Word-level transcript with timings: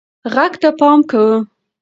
غږ 0.33 0.53
ته 0.61 0.69
پام 0.79 0.99
کوه. 1.09 1.37